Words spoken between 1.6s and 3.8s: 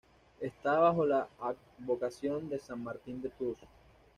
advocación de San Martín de Tours.